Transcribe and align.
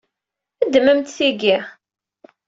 Ddmemt 0.65 1.07
tigi. 1.15 1.57